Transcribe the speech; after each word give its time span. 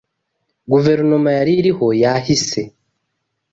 Guverinoma 0.71 1.29
yari 1.37 1.51
iriho 1.59 1.87
yahise 2.03 2.61